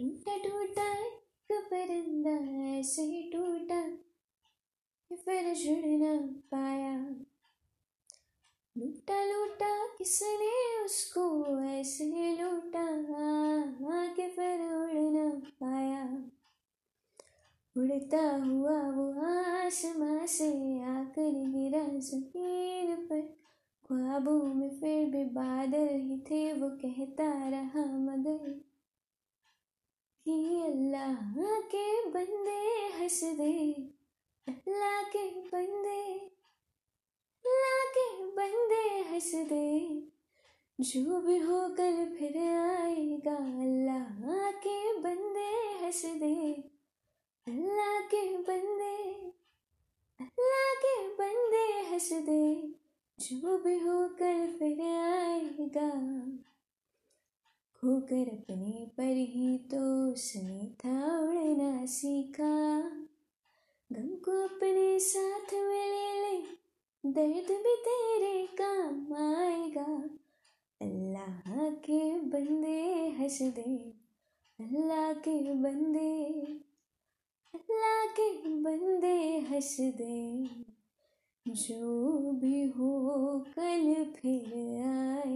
टूटा 0.00 0.36
टूटा 0.36 0.92
एक 0.94 1.52
परिंदा 1.52 2.30
ऐसे 2.68 3.02
ही 3.02 3.22
टूटा, 3.22 3.80
कि 5.10 5.16
फिर 5.16 5.54
जुड़ 5.54 5.84
न 5.84 6.28
पाया। 6.28 6.92
लूटा 8.76 9.24
लूटा, 9.24 9.86
किसने 9.86 10.84
उसको 10.84 11.24
ऐसे 11.60 12.04
लूटा, 12.32 12.86
कि 14.16 14.28
फिर 14.28 14.60
उड़ 14.60 15.00
न 15.16 15.30
पाया। 15.62 16.04
उड़ता 17.76 18.22
हुआ 18.36 18.80
वो 18.90 19.10
आसमां 19.24 20.26
से 20.26 20.48
आकर 20.84 21.32
गिरा 21.48 21.84
ज़मीन 21.98 22.96
पर। 22.96 23.20
ख्वाबों 23.84 24.42
में 24.54 24.70
फिर 24.80 25.10
भी 25.10 25.24
बादल 25.24 25.88
ही 25.88 26.18
थे, 26.20 26.52
वो 26.52 26.70
कहता 26.70 27.48
रहा 27.48 27.84
मगर 27.98 28.60
कि 30.28 30.34
अल्लाह 30.62 31.60
के 31.74 31.84
बंदे 32.14 32.56
हंस 32.96 33.20
दे 33.36 33.52
अल्लाह 34.46 35.02
के 35.14 35.22
बंदे 35.52 36.00
अल्लाह 37.44 37.84
के 37.94 38.04
बंदे 38.38 38.82
हंस 39.10 39.30
दे 39.52 39.68
जो 40.78 41.20
भी 41.26 41.36
हो 41.44 41.60
कल 41.78 42.04
फिर 42.18 42.36
आएगा 42.48 43.36
अल्लाह 43.36 44.50
के 44.66 44.76
बंदे 45.06 45.48
हंस 45.84 46.04
दे 46.24 46.34
अल्लाह 47.46 47.98
के 48.14 48.22
बंदे 48.50 48.96
अल्लाह 50.20 50.74
के 50.84 50.94
बंदे 51.22 51.64
हंस 51.90 52.12
दे 52.28 52.42
जो 53.18 53.56
भी 53.64 53.78
हो 53.86 53.96
कल 54.20 54.46
फिर 54.58 54.80
आएगा 54.90 55.88
खोकर 57.82 58.28
अपने 58.28 58.86
पर 58.96 59.16
ही 59.32 59.56
तो 59.70 59.80
उसने 60.12 60.66
था 60.80 60.94
उड़ना 61.18 61.84
सीखा। 61.86 62.54
गम 63.90 64.08
को 64.24 64.32
अपने 64.44 64.98
साथ 64.98 65.52
में 65.54 65.86
ले 65.86 66.10
ले, 66.22 66.36
दर्द 67.04 67.50
भी 67.56 67.74
तेरे 67.84 68.46
काम 68.52 69.14
आएगा। 69.16 69.86
अल्लाह 70.80 71.68
के 71.84 72.00
बंदे 72.28 72.82
हंस 73.18 73.38
दे, 73.56 73.76
अल्लाह 74.58 75.12
के 75.12 75.38
बंदे 75.54 76.10
अल्लाह 77.54 78.04
के 78.12 78.28
बंदे 78.62 79.16
हंस 79.50 79.76
दे। 79.80 80.18
जो 81.46 82.32
भी 82.32 82.62
हो 82.68 82.90
कल 83.56 83.94
फिर 84.16 84.52
आएगा 84.86 85.27